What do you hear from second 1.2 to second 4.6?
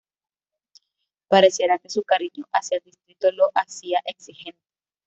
Pareciera que su cariño hacia el distrito lo hacía exigente.